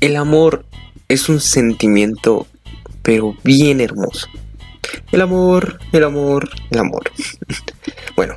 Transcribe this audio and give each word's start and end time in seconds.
El 0.00 0.14
amor 0.14 0.64
es 1.08 1.28
un 1.28 1.40
sentimiento, 1.40 2.46
pero 3.02 3.34
bien 3.42 3.80
hermoso. 3.80 4.28
El 5.10 5.22
amor, 5.22 5.80
el 5.92 6.04
amor, 6.04 6.48
el 6.70 6.78
amor. 6.78 7.10
bueno, 8.16 8.36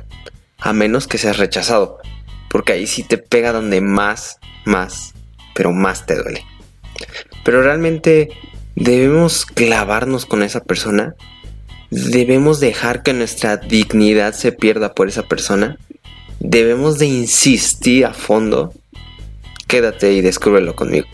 a 0.58 0.72
menos 0.72 1.06
que 1.06 1.18
seas 1.18 1.36
rechazado, 1.36 1.98
porque 2.50 2.72
ahí 2.72 2.88
sí 2.88 3.04
te 3.04 3.16
pega 3.16 3.52
donde 3.52 3.80
más, 3.80 4.40
más, 4.64 5.14
pero 5.54 5.70
más 5.70 6.04
te 6.04 6.16
duele. 6.16 6.44
Pero 7.44 7.62
realmente 7.62 8.30
debemos 8.74 9.46
clavarnos 9.46 10.26
con 10.26 10.42
esa 10.42 10.64
persona. 10.64 11.14
Debemos 11.90 12.58
dejar 12.58 13.04
que 13.04 13.12
nuestra 13.12 13.56
dignidad 13.56 14.34
se 14.34 14.50
pierda 14.50 14.94
por 14.94 15.06
esa 15.06 15.22
persona. 15.28 15.78
Debemos 16.40 16.98
de 16.98 17.06
insistir 17.06 18.04
a 18.04 18.14
fondo. 18.14 18.74
Quédate 19.68 20.12
y 20.12 20.22
descúbrelo 20.22 20.74
conmigo. 20.74 21.06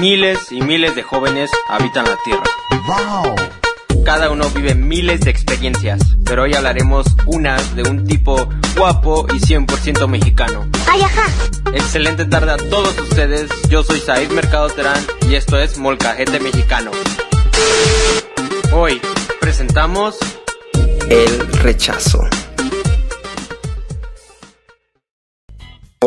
Miles 0.00 0.50
y 0.50 0.62
miles 0.62 0.94
de 0.94 1.02
jóvenes 1.02 1.50
habitan 1.68 2.06
la 2.06 2.16
Tierra. 2.24 2.42
Cada 4.02 4.30
uno 4.30 4.48
vive 4.48 4.74
miles 4.74 5.20
de 5.20 5.30
experiencias, 5.30 6.00
pero 6.24 6.44
hoy 6.44 6.54
hablaremos 6.54 7.06
unas 7.26 7.76
de 7.76 7.82
un 7.82 8.06
tipo 8.06 8.48
guapo 8.74 9.26
y 9.28 9.38
100% 9.38 10.08
mexicano. 10.08 10.66
¡Ay, 10.88 11.02
ajá! 11.02 11.26
Excelente 11.74 12.24
tarde 12.24 12.52
a 12.52 12.56
todos 12.56 12.98
ustedes, 12.98 13.50
yo 13.68 13.82
soy 13.82 14.00
Said 14.00 14.30
Mercado 14.30 14.70
Terán 14.70 15.04
y 15.28 15.34
esto 15.34 15.58
es 15.58 15.76
Molcajete 15.76 16.40
Mexicano. 16.40 16.92
Hoy 18.72 19.02
presentamos 19.38 20.16
El 21.10 21.46
rechazo. 21.62 22.29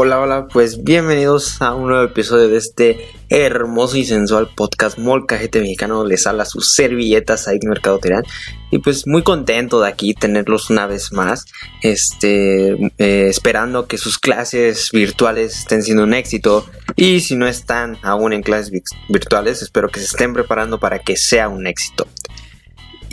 Hola, 0.06 0.20
hola, 0.20 0.48
pues 0.52 0.84
bienvenidos 0.84 1.62
a 1.62 1.74
un 1.74 1.88
nuevo 1.88 2.04
episodio 2.04 2.50
de 2.50 2.58
este 2.58 3.08
hermoso 3.30 3.96
y 3.96 4.04
sensual 4.04 4.50
podcast 4.54 4.98
Molcajete 4.98 5.62
Mexicano. 5.62 6.04
Les 6.04 6.28
habla 6.28 6.44
su 6.44 6.60
servilleta 6.60 7.38
Said 7.38 7.62
Mercado 7.64 8.00
Terán. 8.00 8.26
Y 8.70 8.80
pues 8.80 9.08
muy 9.08 9.24
contento 9.24 9.80
de 9.80 9.88
aquí 9.88 10.14
tenerlos 10.14 10.70
una 10.70 10.88
vez 10.88 11.14
más. 11.14 11.46
Este, 11.82 12.74
eh, 12.98 13.28
esperando 13.30 13.88
que 13.88 13.98
sus 13.98 14.20
clases 14.20 14.90
virtuales 14.92 15.60
estén 15.60 15.84
siendo 15.84 16.04
un 16.04 16.14
éxito. 16.14 16.66
Y 16.98 17.22
si 17.22 17.38
no 17.38 17.48
están 17.48 17.98
aún 18.02 18.34
en 18.34 18.44
clases 18.44 18.74
virtuales, 19.08 19.62
espero 19.62 19.88
que 19.88 20.02
se 20.02 20.08
estén 20.08 20.34
preparando 20.34 20.82
para 20.82 21.00
que 21.00 21.16
sea 21.16 21.48
un 21.48 21.66
éxito. 21.66 22.10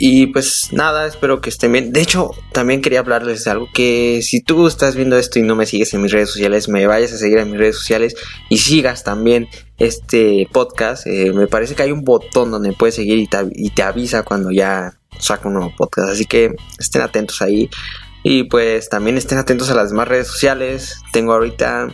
Y 0.03 0.25
pues 0.25 0.69
nada, 0.71 1.05
espero 1.05 1.41
que 1.41 1.51
estén 1.51 1.73
bien. 1.73 1.93
De 1.93 2.01
hecho, 2.01 2.31
también 2.53 2.81
quería 2.81 3.01
hablarles 3.01 3.43
de 3.43 3.51
algo 3.51 3.69
que 3.71 4.21
si 4.23 4.41
tú 4.41 4.65
estás 4.65 4.95
viendo 4.95 5.15
esto 5.15 5.37
y 5.37 5.43
no 5.43 5.55
me 5.55 5.67
sigues 5.67 5.93
en 5.93 6.01
mis 6.01 6.11
redes 6.11 6.31
sociales, 6.31 6.67
me 6.69 6.87
vayas 6.87 7.13
a 7.13 7.17
seguir 7.19 7.37
en 7.37 7.51
mis 7.51 7.59
redes 7.59 7.77
sociales 7.77 8.15
y 8.49 8.57
sigas 8.57 9.03
también 9.03 9.47
este 9.77 10.47
podcast. 10.51 11.05
Eh, 11.05 11.31
me 11.35 11.45
parece 11.45 11.75
que 11.75 11.83
hay 11.83 11.91
un 11.91 12.03
botón 12.03 12.49
donde 12.49 12.73
puedes 12.73 12.95
seguir 12.95 13.19
y 13.19 13.27
te, 13.27 13.37
y 13.51 13.69
te 13.69 13.83
avisa 13.83 14.23
cuando 14.23 14.49
ya 14.49 14.97
saco 15.19 15.49
un 15.49 15.53
nuevo 15.53 15.71
podcast. 15.77 16.09
Así 16.09 16.25
que 16.25 16.55
estén 16.79 17.03
atentos 17.03 17.43
ahí. 17.43 17.69
Y 18.23 18.45
pues 18.45 18.89
también 18.89 19.19
estén 19.19 19.37
atentos 19.37 19.69
a 19.69 19.75
las 19.75 19.91
demás 19.91 20.07
redes 20.07 20.29
sociales. 20.29 20.99
Tengo 21.13 21.33
ahorita 21.33 21.93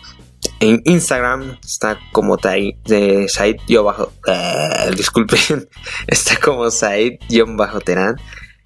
en 0.59 0.81
Instagram 0.85 1.57
está 1.63 1.99
como 2.11 2.37
Said 2.37 3.57
yo 3.67 3.83
bajo 3.83 4.11
eh, 4.27 4.91
está 6.07 6.37
como 6.37 6.69
Said 6.71 7.19
bajo 7.55 7.79
Terán. 7.81 8.15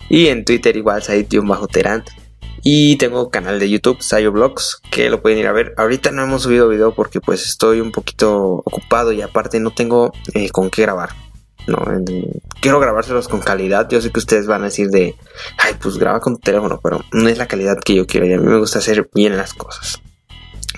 Y 0.10 0.28
en 0.28 0.46
Twitter 0.46 0.76
igual 0.76 1.04
Said 1.04 1.28
bajo 1.44 1.68
Terán. 1.68 2.04
Y 2.64 2.98
tengo 2.98 3.32
canal 3.32 3.60
de 3.60 3.70
YouTube 3.70 4.02
Sayo 4.02 4.32
Vlogs 4.32 4.82
que 4.92 5.10
lo 5.10 5.22
pueden 5.22 5.40
ir 5.40 5.48
a 5.48 5.52
ver. 5.52 5.74
Ahorita 5.78 6.12
no 6.12 6.24
hemos 6.24 6.44
subido 6.44 6.68
video 6.68 6.94
porque 6.94 7.20
pues 7.20 7.46
estoy 7.46 7.82
un 7.82 7.92
poquito 7.92 8.62
ocupado 8.64 9.12
y 9.12 9.22
aparte 9.22 9.60
no 9.60 9.72
tengo 9.72 10.14
eh, 10.34 10.50
con 10.52 10.70
qué 10.70 10.84
grabar 10.84 11.10
no 11.68 11.78
quiero 12.60 12.80
grabárselos 12.80 13.28
con 13.28 13.40
calidad. 13.40 13.88
Yo 13.90 14.02
sé 14.02 14.12
que 14.12 14.20
ustedes 14.20 14.48
van 14.48 14.62
a 14.62 14.66
decir 14.66 14.90
de 14.90 15.16
ay 15.58 15.76
pues 15.82 15.98
graba 15.98 16.20
con 16.20 16.36
tu 16.36 16.40
teléfono 16.42 16.80
pero 16.82 17.02
no 17.12 17.30
es 17.30 17.38
la 17.38 17.48
calidad 17.48 17.78
que 17.80 17.96
yo 17.96 18.06
quiero 18.08 18.26
y 18.26 18.34
a 18.34 18.38
mí 18.38 18.46
me 18.46 18.58
gusta 18.58 18.80
hacer 18.80 19.10
bien 19.14 19.38
las 19.38 19.54
cosas 19.54 20.02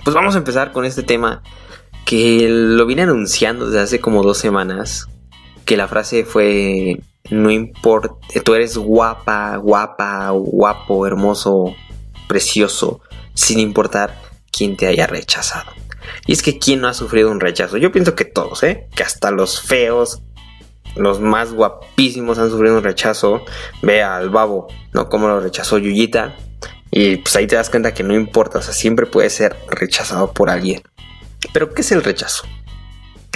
pues 0.04 0.16
vamos 0.16 0.36
a 0.36 0.40
empezar 0.40 0.72
con 0.72 0.86
este 0.86 1.04
tema 1.04 1.44
que 2.06 2.48
lo 2.50 2.86
vine 2.86 3.04
anunciando 3.04 3.68
desde 3.68 3.82
hace 3.82 4.00
como 4.00 4.24
dos 4.24 4.38
semanas. 4.38 5.08
Que 5.66 5.78
la 5.78 5.88
frase 5.88 6.26
fue, 6.26 7.00
no 7.30 7.50
importa, 7.50 8.16
tú 8.44 8.54
eres 8.54 8.78
guapa, 8.78 9.56
guapa, 9.58 10.30
guapo, 10.32 11.08
hermoso, 11.08 11.74
precioso, 12.28 13.00
sin 13.34 13.60
importar 13.60 14.22
quién 14.52 14.76
te 14.76 14.88
haya 14.88 15.08
rechazado. 15.08 15.72
Y 16.26 16.34
es 16.34 16.42
que 16.42 16.60
quién 16.60 16.82
no 16.82 16.90
ha 16.90 16.94
sufrido 16.94 17.32
un 17.32 17.40
rechazo. 17.40 17.78
Yo 17.78 17.92
pienso 17.92 18.16
que 18.16 18.26
todos, 18.26 18.64
¿eh? 18.64 18.90
Que 18.94 19.04
hasta 19.04 19.32
los 19.32 19.62
feos, 19.62 20.22
los 20.96 21.20
más 21.20 21.54
guapísimos 21.54 22.38
han 22.40 22.50
sufrido 22.50 22.78
un 22.78 22.84
rechazo. 22.84 23.44
Ve 23.82 24.04
al 24.04 24.30
babo, 24.30 24.68
¿no? 24.94 25.10
Como 25.10 25.28
lo 25.28 25.40
rechazó 25.40 25.78
Yuyita. 25.78 26.36
Y 26.96 27.18
pues 27.18 27.36
ahí 27.36 27.48
te 27.48 27.56
das 27.56 27.72
cuenta 27.72 27.92
que 27.92 28.04
no 28.04 28.14
importa, 28.14 28.60
o 28.60 28.62
sea, 28.62 28.74
siempre 28.74 29.08
puede 29.08 29.32
ser 29.32 29.56
rechazado 29.68 30.32
por 30.32 30.52
alguien. 30.52 30.84
Pero 31.52 31.74
¿qué 31.74 31.82
es 31.82 31.92
el 31.92 32.04
rechazo? 32.04 32.46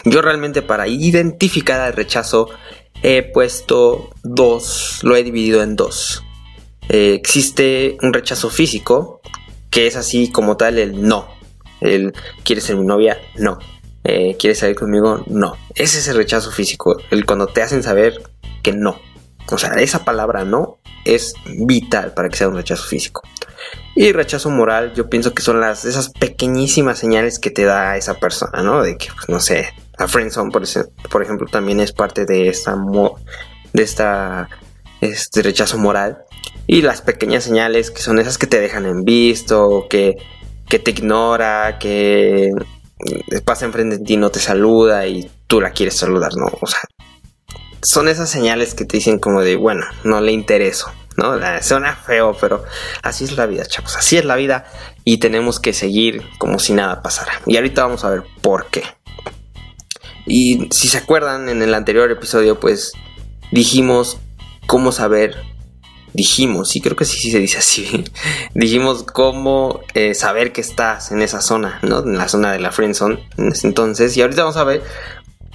Yo 0.05 0.21
realmente 0.21 0.61
para 0.61 0.87
identificar 0.87 1.81
al 1.81 1.93
rechazo 1.93 2.49
he 3.01 3.23
puesto 3.23 4.11
dos, 4.21 4.99
lo 5.01 5.15
he 5.15 5.23
dividido 5.23 5.63
en 5.63 5.75
dos. 5.75 6.23
Eh, 6.89 7.15
existe 7.15 7.97
un 8.03 8.13
rechazo 8.13 8.51
físico, 8.51 9.21
que 9.71 9.87
es 9.87 9.95
así 9.95 10.31
como 10.31 10.55
tal 10.55 10.77
el 10.77 11.01
no. 11.01 11.27
El 11.81 12.13
¿quieres 12.43 12.63
ser 12.63 12.75
mi 12.75 12.85
novia? 12.85 13.19
No. 13.37 13.57
Eh, 14.03 14.37
¿Quieres 14.37 14.59
salir 14.59 14.75
conmigo? 14.75 15.23
No. 15.25 15.57
Ese 15.73 15.97
es 15.97 16.07
el 16.07 16.15
rechazo 16.15 16.51
físico, 16.51 16.95
el 17.09 17.25
cuando 17.25 17.47
te 17.47 17.63
hacen 17.63 17.81
saber 17.81 18.21
que 18.61 18.71
no. 18.71 19.01
O 19.55 19.57
sea, 19.57 19.71
esa 19.75 20.03
palabra 20.03 20.45
no 20.45 20.79
es 21.05 21.33
vital 21.45 22.13
para 22.13 22.29
que 22.29 22.37
sea 22.37 22.49
un 22.49 22.55
rechazo 22.55 22.83
físico. 22.83 23.21
Y 23.95 24.11
rechazo 24.11 24.49
moral, 24.49 24.93
yo 24.93 25.09
pienso 25.09 25.33
que 25.33 25.41
son 25.41 25.59
las 25.59 25.85
esas 25.85 26.09
pequeñísimas 26.09 26.99
señales 26.99 27.39
que 27.39 27.49
te 27.49 27.63
da 27.63 27.97
esa 27.97 28.15
persona, 28.15 28.61
¿no? 28.61 28.83
De 28.83 28.97
que, 28.97 29.07
pues, 29.15 29.27
no 29.29 29.39
sé, 29.39 29.73
la 29.97 30.07
friendzone, 30.07 30.51
por, 30.51 31.23
ejemplo, 31.23 31.47
también 31.47 31.79
es 31.79 31.93
parte 31.93 32.25
de 32.25 32.49
esta, 32.49 32.75
de 33.73 33.83
esta 33.83 34.49
este 35.01 35.41
rechazo 35.41 35.77
moral. 35.77 36.19
Y 36.65 36.81
las 36.81 37.01
pequeñas 37.01 37.43
señales 37.43 37.91
que 37.91 38.01
son 38.01 38.19
esas 38.19 38.37
que 38.37 38.47
te 38.47 38.59
dejan 38.59 38.85
en 38.85 39.03
visto, 39.03 39.87
que, 39.89 40.17
te 40.67 40.91
ignora, 40.91 41.77
que 41.79 42.51
pasa 43.45 43.65
enfrente 43.65 43.97
de 43.97 44.03
ti, 44.03 44.17
no 44.17 44.29
te 44.29 44.39
saluda 44.39 45.07
y 45.07 45.31
tú 45.47 45.61
la 45.61 45.71
quieres 45.71 45.95
saludar, 45.95 46.35
¿no? 46.35 46.47
O 46.61 46.67
sea, 46.67 46.81
son 47.81 48.07
esas 48.07 48.29
señales 48.29 48.73
que 48.73 48.85
te 48.85 48.97
dicen 48.97 49.19
como 49.19 49.41
de, 49.41 49.55
bueno, 49.55 49.85
no 50.03 50.21
le 50.21 50.31
intereso, 50.31 50.91
¿no? 51.15 51.33
Suena 51.61 51.95
feo, 51.95 52.35
pero 52.39 52.63
así 53.03 53.25
es 53.25 53.35
la 53.37 53.45
vida, 53.45 53.65
chavos, 53.65 53.95
así 53.95 54.17
es 54.17 54.25
la 54.25 54.35
vida 54.35 54.65
y 55.03 55.17
tenemos 55.17 55.59
que 55.59 55.73
seguir 55.73 56.23
como 56.37 56.59
si 56.59 56.73
nada 56.73 57.01
pasara. 57.01 57.41
Y 57.45 57.55
ahorita 57.55 57.83
vamos 57.83 58.03
a 58.03 58.09
ver 58.09 58.23
por 58.41 58.67
qué. 58.67 58.83
Y 60.25 60.67
si 60.71 60.89
se 60.89 60.97
acuerdan, 60.97 61.47
en 61.47 61.61
el 61.61 61.73
anterior 61.73 62.11
episodio, 62.11 62.59
pues 62.59 62.91
dijimos 63.51 64.17
cómo 64.67 64.91
saber, 64.91 65.37
dijimos, 66.13 66.75
y 66.75 66.81
creo 66.81 66.97
que 66.97 67.05
sí, 67.05 67.17
sí 67.17 67.31
se 67.31 67.39
dice 67.39 67.59
así, 67.59 68.03
dijimos 68.53 69.03
cómo 69.03 69.79
eh, 69.93 70.13
saber 70.13 70.51
que 70.51 70.61
estás 70.61 71.11
en 71.11 71.21
esa 71.21 71.41
zona, 71.41 71.79
¿no? 71.81 71.99
En 71.99 72.17
la 72.17 72.27
zona 72.27 72.51
de 72.51 72.59
la 72.59 72.73
friendzone, 72.73 73.25
en 73.37 73.53
ese 73.53 73.67
entonces, 73.67 74.17
y 74.17 74.21
ahorita 74.21 74.41
vamos 74.41 74.57
a 74.57 74.65
ver 74.65 74.83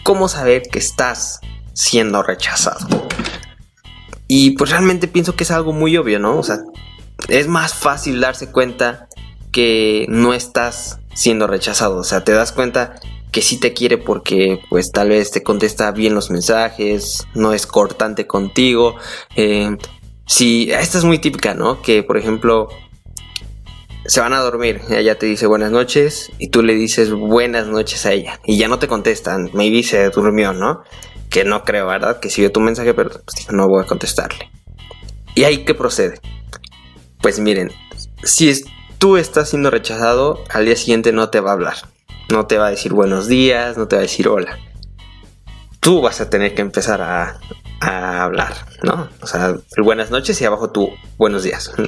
cómo 0.03 0.29
saber 0.29 0.63
que 0.63 0.79
estás 0.79 1.41
siendo 1.75 2.23
rechazado. 2.23 3.09
Y 4.29 4.53
pues 4.53 4.71
realmente 4.71 5.09
pienso 5.09 5.37
que 5.37 5.45
es 5.45 5.51
algo 5.51 5.73
muy 5.73 5.97
obvio, 5.97 6.19
¿no? 6.19 6.39
O 6.39 6.43
sea, 6.43 6.59
es 7.29 7.49
más 7.49 7.75
fácil 7.75 8.21
darse 8.21 8.51
cuenta 8.51 9.09
que 9.51 10.07
no 10.09 10.35
estás 10.35 10.99
siendo 11.15 11.47
rechazado. 11.47 11.99
O 11.99 12.05
sea, 12.05 12.25
te 12.25 12.33
das 12.33 12.53
cuenta 12.53 12.95
que 13.31 13.43
sí 13.43 13.59
te 13.59 13.73
quiere 13.73 13.99
porque 13.99 14.61
pues 14.69 14.93
tal 14.93 15.09
vez 15.09 15.31
te 15.31 15.43
contesta 15.43 15.91
bien 15.91 16.15
los 16.15 16.31
mensajes, 16.31 17.27
no 17.35 17.53
es 17.53 17.67
cortante 17.67 18.27
contigo. 18.27 18.97
Eh, 19.37 19.77
si, 20.27 20.71
esta 20.71 20.99
es 20.99 21.05
muy 21.05 21.19
típica, 21.19 21.55
¿no? 21.55 21.83
Que 21.83 22.03
por 22.03 22.17
ejemplo 22.17 22.69
se 24.05 24.21
van 24.21 24.33
a 24.33 24.41
dormir, 24.41 24.81
ella 24.91 25.19
te 25.19 25.27
dice 25.27 25.47
buenas 25.47 25.71
noches 25.71 26.31
y 26.39 26.49
tú 26.49 26.63
le 26.63 26.75
dices 26.75 27.13
buenas 27.13 27.69
noches 27.69 28.05
a 28.05 28.13
ella 28.13 28.41
y 28.45 28.59
ya 28.59 28.67
no 28.67 28.79
te 28.79 28.89
contestan, 28.89 29.51
maybe 29.53 29.83
se 29.83 30.11
durmió, 30.11 30.53
¿no? 30.53 30.83
Que 31.33 31.45
no 31.45 31.65
creo, 31.65 31.87
¿verdad? 31.87 32.21
Que 32.21 32.31
siguió 32.31 32.53
tu 32.53 32.61
mensaje, 32.61 32.93
pero 32.93 33.11
pues, 33.11 33.51
no 33.51 33.67
voy 33.67 33.83
a 33.83 33.87
contestarle. 33.87 34.51
¿Y 35.35 35.45
ahí 35.45 35.65
qué 35.65 35.75
procede? 35.75 36.21
Pues 37.23 37.41
miren, 37.41 37.73
si 38.23 38.63
tú 38.99 39.17
estás 39.17 39.49
siendo 39.49 39.71
rechazado, 39.71 40.45
al 40.51 40.67
día 40.67 40.77
siguiente 40.77 41.11
no 41.11 41.31
te 41.31 41.41
va 41.41 41.51
a 41.51 41.55
hablar. 41.55 41.77
No 42.29 42.47
te 42.47 42.59
va 42.59 42.67
a 42.67 42.71
decir 42.71 42.93
buenos 42.93 43.29
días, 43.29 43.79
no 43.79 43.89
te 43.89 43.97
va 43.97 44.01
a 44.01 44.03
decir 44.03 44.29
hola. 44.29 44.59
Tú 45.81 46.03
vas 46.03 46.21
a 46.21 46.29
tener 46.29 46.55
que 46.55 46.63
empezar 46.63 47.01
a, 47.01 47.41
hablar, 47.81 48.55
¿no? 48.85 49.09
O 49.23 49.27
sea, 49.27 49.57
buenas 49.83 50.11
noches 50.13 50.41
y 50.41 50.45
abajo 50.45 50.71
tú 50.71 50.91
buenos 51.17 51.43
días. 51.43 51.73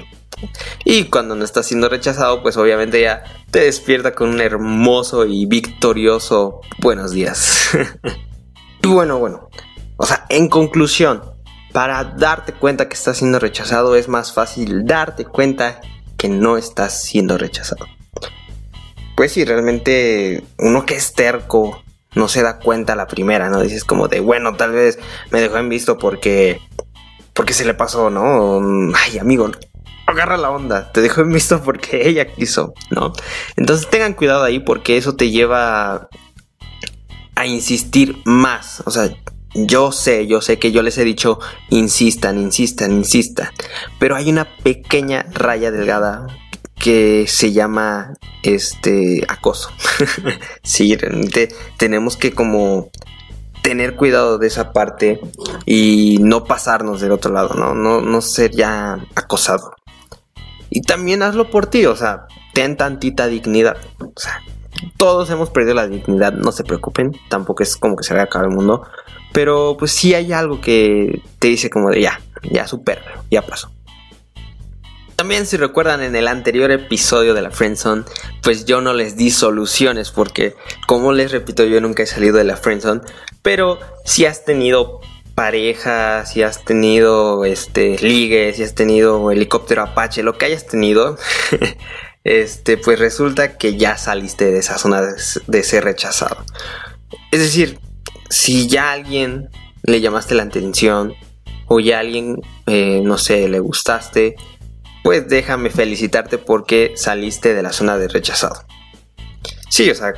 Y 0.85 1.05
cuando 1.05 1.37
no 1.37 1.45
estás 1.45 1.67
siendo 1.67 1.89
rechazado, 1.89 2.43
pues 2.43 2.57
obviamente 2.57 3.01
ya 3.01 3.23
te 3.51 3.61
despierta 3.61 4.15
con 4.15 4.29
un 4.29 4.41
hermoso 4.41 5.25
y 5.25 5.47
victorioso 5.47 6.61
buenos 6.81 7.13
días. 7.13 7.71
y 8.85 8.87
bueno, 8.87 9.19
bueno. 9.19 9.49
O 9.97 10.05
sea, 10.05 10.27
en 10.29 10.49
conclusión, 10.49 11.23
para 11.73 12.05
darte 12.05 12.53
cuenta 12.53 12.87
que 12.87 12.95
estás 12.95 13.17
siendo 13.17 13.39
rechazado 13.39 13.97
es 13.97 14.09
más 14.09 14.35
fácil 14.35 14.85
darte 14.85 15.25
cuenta 15.25 15.81
que 16.19 16.29
no 16.29 16.59
estás 16.59 17.03
siendo 17.03 17.39
rechazado. 17.39 17.87
Pues 19.17 19.33
si 19.33 19.45
realmente 19.45 20.45
uno 20.59 20.85
que 20.85 20.97
es 20.97 21.15
terco 21.15 21.83
no 22.15 22.29
se 22.29 22.43
da 22.43 22.59
cuenta 22.59 22.95
la 22.95 23.07
primera, 23.07 23.49
¿no? 23.49 23.63
Dices 23.63 23.85
como 23.85 24.09
de, 24.09 24.21
bueno, 24.21 24.55
tal 24.55 24.73
vez 24.73 24.99
me 25.31 25.41
dejó 25.41 25.57
en 25.57 25.71
visto 25.71 25.97
porque 25.97 26.61
porque 27.33 27.55
se 27.55 27.65
le 27.65 27.73
pasó, 27.73 28.11
¿no? 28.11 28.61
Ay, 28.97 29.19
amigo, 29.19 29.51
agarra 30.07 30.37
la 30.37 30.51
onda, 30.51 30.93
te 30.93 31.01
dejó 31.01 31.23
en 31.23 31.33
visto 31.33 31.63
porque 31.63 32.07
ella 32.07 32.27
quiso, 32.27 32.75
¿no? 32.91 33.13
Entonces 33.57 33.89
tengan 33.89 34.13
cuidado 34.13 34.45
ahí 34.45 34.61
porque 34.61 34.99
eso 34.99 35.17
te 35.17 35.31
lleva 35.31 36.09
a 37.35 37.47
insistir 37.47 38.23
más, 38.25 38.83
o 38.87 38.91
sea, 38.91 39.11
yo 39.55 39.93
sé, 39.93 40.27
yo 40.27 40.41
sé 40.41 40.59
que 40.59 40.73
yo 40.73 40.83
les 40.83 40.99
he 40.99 41.05
dicho, 41.05 41.39
insistan, 41.71 42.39
insistan, 42.39 42.93
insistan, 42.93 43.49
pero 43.99 44.17
hay 44.17 44.31
una 44.31 44.57
pequeña 44.63 45.27
raya 45.33 45.71
delgada 45.71 46.27
que 46.77 47.27
se 47.29 47.53
llama 47.53 48.15
este 48.43 49.25
acoso. 49.29 49.71
sí, 50.63 50.97
realmente 50.97 51.49
tenemos 51.79 52.17
que 52.17 52.33
como 52.33 52.91
tener 53.63 53.97
cuidado 53.97 54.37
de 54.37 54.49
esa 54.49 54.73
parte 54.73 55.21
y 55.65 56.19
no 56.21 56.45
pasarnos 56.45 57.01
del 57.01 57.13
otro 57.13 57.33
lado, 57.33 57.55
¿no? 57.55 57.75
No, 57.75 58.01
no 58.03 58.21
ser 58.21 58.51
ya 58.51 58.99
acosado. 59.15 59.75
Y 60.69 60.83
también 60.83 61.23
hazlo 61.23 61.51
por 61.51 61.67
ti, 61.67 61.87
o 61.87 61.97
sea, 61.97 62.27
ten 62.53 62.77
tantita 62.77 63.27
dignidad. 63.27 63.79
Todos 64.97 65.31
hemos 65.31 65.51
perdido 65.51 65.75
la 65.75 65.89
dignidad, 65.89 66.33
no 66.33 66.53
se 66.53 66.65
preocupen, 66.65 67.13
tampoco 67.29 67.63
es 67.63 67.77
como 67.77 67.97
que 67.97 68.05
se 68.05 68.15
vaya 68.15 68.23
a 68.23 68.27
acabar 68.27 68.49
el 68.49 68.55
mundo. 68.55 68.87
Pero 69.33 69.77
pues 69.79 69.91
sí 69.91 70.15
hay 70.15 70.33
algo 70.33 70.61
que 70.61 71.23
te 71.39 71.49
dice 71.49 71.71
como 71.71 71.91
de 71.91 72.03
ya, 72.03 72.21
ya 72.43 72.67
supéralo, 72.67 73.25
ya 73.31 73.43
pasó. 73.43 73.71
También 75.17 75.47
si 75.47 75.57
recuerdan 75.57 76.03
en 76.03 76.17
el 76.17 76.27
anterior 76.27 76.71
episodio 76.73 77.35
de 77.35 77.43
la 77.43 77.51
Friendzone, 77.51 78.05
pues 78.43 78.65
yo 78.65 78.81
no 78.81 78.93
les 78.93 79.17
di 79.17 79.31
soluciones 79.31 80.11
porque 80.11 80.55
como 80.87 81.13
les 81.13 81.31
repito 81.31 81.65
yo 81.65 81.81
nunca 81.81 82.03
he 82.03 82.07
salido 82.07 82.37
de 82.37 82.45
la 82.45 82.57
Friendzone, 82.57 83.01
pero 83.43 83.79
si 84.05 84.27
has 84.27 84.45
tenido 84.45 85.01
pareja, 85.35 86.27
si 86.27 86.43
has 86.43 86.65
tenido 86.65 87.45
este 87.45 87.97
ligue, 87.99 88.53
si 88.55 88.63
has 88.63 88.75
tenido 88.75 89.31
helicóptero 89.31 89.83
Apache, 89.83 90.23
lo 90.23 90.37
que 90.37 90.47
hayas 90.47 90.67
tenido, 90.67 91.17
este 92.25 92.79
pues 92.79 92.99
resulta 92.99 93.57
que 93.59 93.77
ya 93.77 93.97
saliste 93.99 94.51
de 94.51 94.59
esa 94.59 94.79
zona 94.79 95.03
de, 95.47 95.63
ser 95.63 95.85
rechazado. 95.85 96.45
Es 97.31 97.41
decir, 97.41 97.79
si 98.31 98.67
ya 98.67 98.91
a 98.91 98.93
alguien 98.93 99.51
le 99.83 100.01
llamaste 100.01 100.35
la 100.35 100.45
atención 100.45 101.15
o 101.67 101.81
ya 101.81 101.99
a 101.99 102.01
alguien 102.01 102.41
eh, 102.67 103.01
no 103.05 103.19
sé, 103.19 103.49
le 103.49 103.61
gustaste, 103.61 104.37
pues 105.03 105.29
déjame 105.29 105.69
felicitarte 105.69 106.39
porque 106.39 106.95
saliste 106.97 107.55
de 107.55 107.63
la 107.63 107.73
zona 107.73 107.99
de 107.99 108.09
rechazado. 108.09 108.65
Sí, 109.69 109.91
o 109.91 109.95
sea, 109.95 110.15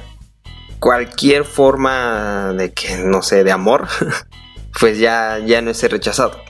cualquier 0.79 1.45
forma 1.45 2.53
de 2.57 2.73
que, 2.73 2.97
no 2.99 3.23
sé, 3.23 3.43
de 3.43 3.51
amor, 3.51 3.89
pues 4.81 4.99
ya, 4.99 5.39
ya 5.45 5.61
no 5.61 5.73
es 5.73 5.83
rechazado. 5.91 6.46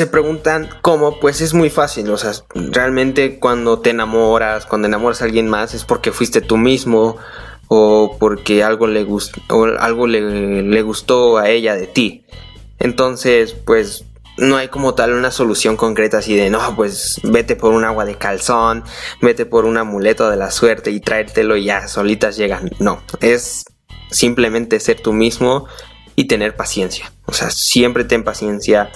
Se 0.00 0.06
preguntan 0.06 0.70
cómo, 0.80 1.20
pues 1.20 1.42
es 1.42 1.52
muy 1.52 1.68
fácil, 1.68 2.08
o 2.08 2.16
sea, 2.16 2.32
realmente 2.54 3.38
cuando 3.38 3.80
te 3.80 3.90
enamoras, 3.90 4.64
cuando 4.64 4.88
enamoras 4.88 5.20
a 5.20 5.26
alguien 5.26 5.46
más 5.46 5.74
es 5.74 5.84
porque 5.84 6.10
fuiste 6.10 6.40
tú 6.40 6.56
mismo 6.56 7.18
o 7.68 8.16
porque 8.18 8.64
algo 8.64 8.86
le, 8.86 9.04
gustó, 9.04 9.42
o 9.50 9.66
algo 9.78 10.06
le, 10.06 10.62
le 10.62 10.80
gustó 10.80 11.36
a 11.36 11.50
ella 11.50 11.74
de 11.74 11.86
ti. 11.86 12.24
Entonces, 12.78 13.52
pues 13.52 14.06
no 14.38 14.56
hay 14.56 14.68
como 14.68 14.94
tal 14.94 15.12
una 15.12 15.30
solución 15.30 15.76
concreta 15.76 16.16
así 16.16 16.34
de, 16.34 16.48
no, 16.48 16.74
pues 16.76 17.20
vete 17.22 17.54
por 17.54 17.74
un 17.74 17.84
agua 17.84 18.06
de 18.06 18.14
calzón, 18.14 18.84
vete 19.20 19.44
por 19.44 19.66
un 19.66 19.76
amuleto 19.76 20.30
de 20.30 20.38
la 20.38 20.50
suerte 20.50 20.92
y 20.92 21.00
traértelo 21.00 21.58
y 21.58 21.64
ya, 21.64 21.88
solitas 21.88 22.38
llegan. 22.38 22.70
No, 22.78 23.02
es 23.20 23.66
simplemente 24.10 24.80
ser 24.80 24.98
tú 25.02 25.12
mismo 25.12 25.66
y 26.16 26.24
tener 26.24 26.56
paciencia. 26.56 27.12
O 27.26 27.32
sea, 27.32 27.50
siempre 27.50 28.04
ten 28.04 28.24
paciencia. 28.24 28.90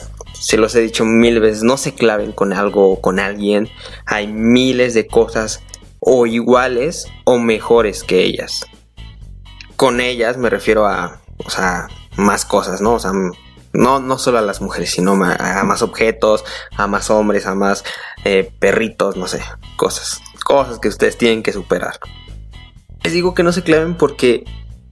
Se 0.45 0.59
los 0.59 0.75
he 0.75 0.83
dicho 0.83 1.07
mil 1.07 1.41
veces, 1.41 1.63
no 1.63 1.79
se 1.79 1.95
claven 1.95 2.33
con 2.33 2.53
algo 2.53 2.91
o 2.93 3.01
con 3.01 3.19
alguien. 3.19 3.71
Hay 4.05 4.27
miles 4.27 4.93
de 4.93 5.07
cosas 5.07 5.63
o 6.01 6.27
iguales 6.27 7.07
o 7.25 7.39
mejores 7.39 8.05
que 8.05 8.25
ellas. 8.25 8.67
Con 9.77 10.03
ellas 10.03 10.37
me 10.37 10.51
refiero 10.51 10.87
a, 10.87 11.23
o 11.39 11.49
sea, 11.49 11.89
más 12.17 12.45
cosas, 12.45 12.83
¿no? 12.83 12.93
O 12.93 12.99
sea, 12.99 13.13
no, 13.73 14.01
no 14.01 14.19
solo 14.19 14.37
a 14.37 14.43
las 14.43 14.61
mujeres, 14.61 14.91
sino 14.91 15.13
a, 15.13 15.65
más 15.65 15.81
objetos, 15.81 16.45
a 16.77 16.87
más 16.89 17.09
hombres, 17.09 17.47
a 17.47 17.55
más 17.55 17.83
eh, 18.27 18.53
perritos, 18.59 19.17
no 19.17 19.27
sé, 19.27 19.41
cosas. 19.77 20.21
Cosas 20.45 20.79
que 20.79 20.89
ustedes 20.89 21.17
tienen 21.17 21.43
que 21.43 21.55
superar. 21.55 21.99
Les 23.03 23.15
digo 23.15 23.33
que 23.33 23.43
no 23.43 23.53
se 23.53 23.63
claven 23.63 23.97
porque 23.97 24.45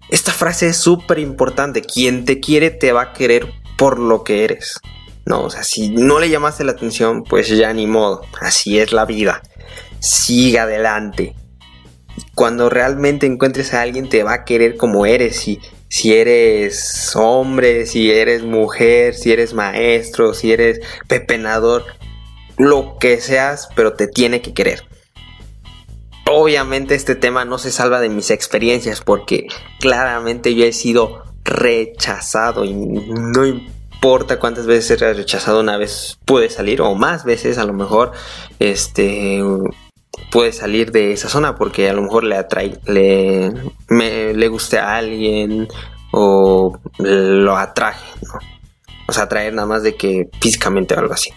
esta 0.08 0.32
frase 0.32 0.68
es 0.68 0.78
súper 0.78 1.18
importante. 1.18 1.82
Quien 1.82 2.24
te 2.24 2.40
quiere 2.40 2.70
te 2.70 2.92
va 2.92 3.02
a 3.02 3.12
querer 3.12 3.52
por 3.76 3.98
lo 3.98 4.24
que 4.24 4.44
eres. 4.44 4.80
No, 5.24 5.42
o 5.42 5.50
sea, 5.50 5.62
si 5.62 5.90
no 5.90 6.18
le 6.18 6.28
llamaste 6.28 6.64
la 6.64 6.72
atención, 6.72 7.24
pues 7.24 7.48
ya 7.48 7.72
ni 7.72 7.86
modo. 7.86 8.22
Así 8.40 8.78
es 8.78 8.92
la 8.92 9.04
vida. 9.04 9.42
Siga 10.00 10.64
adelante. 10.64 11.34
Cuando 12.34 12.68
realmente 12.68 13.26
encuentres 13.26 13.72
a 13.72 13.82
alguien, 13.82 14.08
te 14.08 14.22
va 14.22 14.32
a 14.32 14.44
querer 14.44 14.76
como 14.76 15.06
eres 15.06 15.46
y 15.48 15.60
si 15.88 16.14
eres 16.14 17.14
hombre, 17.14 17.86
si 17.86 18.10
eres 18.10 18.42
mujer, 18.42 19.14
si 19.14 19.32
eres 19.32 19.54
maestro, 19.54 20.34
si 20.34 20.52
eres 20.52 20.80
pepenador, 21.06 21.84
lo 22.56 22.96
que 22.98 23.20
seas, 23.20 23.68
pero 23.76 23.92
te 23.92 24.08
tiene 24.08 24.40
que 24.40 24.54
querer. 24.54 24.84
Obviamente 26.30 26.94
este 26.94 27.14
tema 27.14 27.44
no 27.44 27.58
se 27.58 27.70
salva 27.70 28.00
de 28.00 28.08
mis 28.08 28.30
experiencias 28.30 29.02
porque 29.02 29.48
claramente 29.80 30.54
yo 30.54 30.64
he 30.64 30.72
sido 30.72 31.24
rechazado 31.44 32.64
y 32.64 32.72
no 32.74 33.44
importa 33.44 33.81
cuántas 34.40 34.66
veces 34.66 35.00
he 35.00 35.14
rechazado 35.14 35.60
una 35.60 35.76
vez 35.76 36.18
pude 36.24 36.50
salir 36.50 36.82
o 36.82 36.94
más 36.94 37.24
veces 37.24 37.58
a 37.58 37.64
lo 37.64 37.72
mejor 37.72 38.12
este 38.58 39.40
puede 40.30 40.52
salir 40.52 40.90
de 40.90 41.12
esa 41.12 41.28
zona 41.28 41.56
porque 41.56 41.88
a 41.88 41.92
lo 41.92 42.02
mejor 42.02 42.24
le 42.24 42.36
atrae, 42.36 42.78
le, 42.86 43.52
le 44.34 44.48
guste 44.48 44.78
a 44.78 44.96
alguien 44.96 45.68
o 46.10 46.78
lo 46.98 47.56
atraje, 47.56 48.04
¿no? 48.22 48.38
O 49.06 49.12
sea, 49.12 49.24
atraer 49.24 49.54
nada 49.54 49.66
más 49.66 49.82
de 49.82 49.94
que 49.94 50.28
físicamente 50.40 50.94
o 50.94 50.98
algo 50.98 51.14
así. 51.14 51.30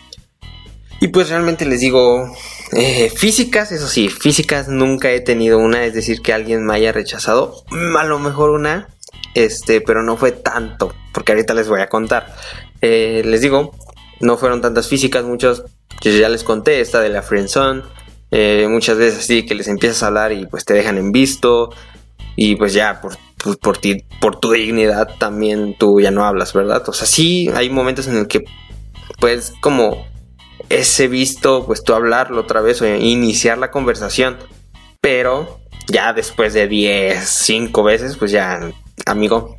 Y 1.01 1.09
pues 1.09 1.29
realmente 1.29 1.65
les 1.65 1.81
digo, 1.81 2.25
eh, 2.71 3.11
físicas, 3.13 3.71
eso 3.71 3.87
sí, 3.87 4.09
físicas 4.09 4.69
nunca 4.69 5.11
he 5.11 5.19
tenido 5.19 5.59
una, 5.59 5.85
es 5.85 5.93
decir, 5.93 6.21
que 6.21 6.33
alguien 6.33 6.65
me 6.65 6.73
haya 6.73 6.91
rechazado, 6.91 7.63
a 7.99 8.03
lo 8.05 8.19
mejor 8.19 8.51
una, 8.51 8.94
este, 9.35 9.81
pero 9.81 10.01
no 10.01 10.17
fue 10.17 10.31
tanto, 10.31 10.93
porque 11.13 11.33
ahorita 11.33 11.53
les 11.53 11.69
voy 11.69 11.81
a 11.81 11.89
contar. 11.89 12.33
Eh, 12.81 13.21
les 13.25 13.41
digo, 13.41 13.71
no 14.21 14.37
fueron 14.37 14.61
tantas 14.61 14.87
físicas, 14.87 15.23
muchos, 15.23 15.63
yo 16.01 16.11
ya 16.11 16.29
les 16.29 16.43
conté, 16.43 16.81
esta 16.81 17.01
de 17.01 17.09
la 17.09 17.21
friendzone, 17.21 17.83
eh, 18.31 18.67
muchas 18.69 18.97
veces 18.97 19.19
así 19.19 19.45
que 19.45 19.55
les 19.55 19.67
empiezas 19.67 20.01
a 20.03 20.07
hablar 20.07 20.31
y 20.31 20.45
pues 20.45 20.65
te 20.65 20.73
dejan 20.73 20.97
en 20.97 21.11
visto 21.11 21.69
y 22.35 22.55
pues 22.55 22.73
ya 22.73 22.99
por, 23.01 23.17
pues, 23.43 23.57
por, 23.57 23.77
ti, 23.77 24.03
por 24.19 24.39
tu 24.39 24.51
dignidad 24.51 25.09
también 25.19 25.75
tú 25.77 26.01
ya 26.01 26.11
no 26.11 26.25
hablas, 26.25 26.53
¿verdad? 26.53 26.83
O 26.87 26.93
sea, 26.93 27.07
sí 27.07 27.49
hay 27.53 27.69
momentos 27.69 28.07
en 28.07 28.17
el 28.17 28.27
que 28.27 28.43
pues 29.19 29.53
como 29.61 30.05
ese 30.69 31.07
visto 31.07 31.65
pues 31.65 31.83
tú 31.83 31.93
hablarlo 31.93 32.41
otra 32.41 32.61
vez 32.61 32.81
o 32.81 32.87
iniciar 32.87 33.57
la 33.57 33.71
conversación, 33.71 34.37
pero 35.01 35.59
ya 35.87 36.11
después 36.11 36.53
de 36.53 36.67
10, 36.67 37.27
5 37.27 37.83
veces 37.83 38.17
pues 38.17 38.31
ya 38.31 38.59
amigo, 39.05 39.55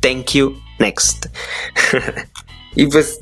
thank 0.00 0.32
you, 0.32 0.56
next. 0.78 1.26
y 2.76 2.86
pues 2.86 3.20